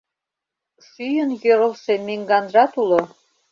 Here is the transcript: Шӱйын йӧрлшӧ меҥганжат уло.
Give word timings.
Шӱйын 0.87 1.31
йӧрлшӧ 1.43 1.93
меҥганжат 2.07 2.71
уло. 2.81 3.01